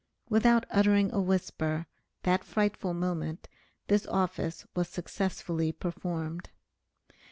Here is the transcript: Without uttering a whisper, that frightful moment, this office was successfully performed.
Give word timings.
Without 0.29 0.65
uttering 0.71 1.11
a 1.13 1.21
whisper, 1.21 1.85
that 2.23 2.43
frightful 2.43 2.95
moment, 2.95 3.47
this 3.85 4.07
office 4.07 4.65
was 4.75 4.89
successfully 4.89 5.71
performed. 5.71 6.49